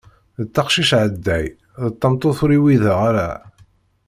[0.43, 1.43] D taqcict ɛeddaɣ,
[1.91, 3.29] d tameṭṭut ur iwiḍeɣ ara.